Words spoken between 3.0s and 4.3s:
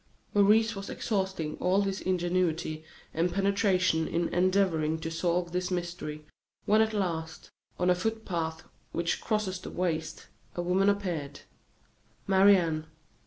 and penetration in